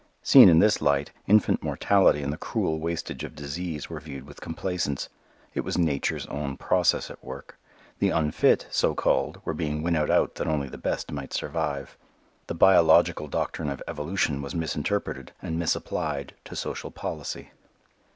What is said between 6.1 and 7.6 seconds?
own process at work.